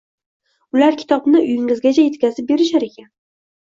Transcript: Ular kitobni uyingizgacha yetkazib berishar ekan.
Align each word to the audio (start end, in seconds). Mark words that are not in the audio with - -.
Ular 0.77 0.97
kitobni 1.03 1.39
uyingizgacha 1.45 2.09
yetkazib 2.09 2.53
berishar 2.53 2.91
ekan. 2.93 3.13